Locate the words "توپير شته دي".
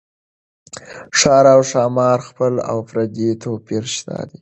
3.43-4.39